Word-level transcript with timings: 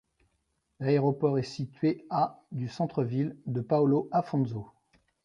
L'aéroport 0.79 1.37
est 1.37 1.43
situé 1.43 2.07
à 2.09 2.41
du 2.51 2.67
centre-ville 2.67 3.35
de 3.45 3.61
Paulo 3.61 4.09
Afonso. 4.11 4.65